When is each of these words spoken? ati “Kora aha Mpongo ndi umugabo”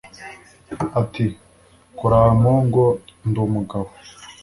ati 1.01 1.25
“Kora 1.97 2.15
aha 2.21 2.33
Mpongo 2.41 2.83
ndi 3.27 3.37
umugabo” 3.45 3.89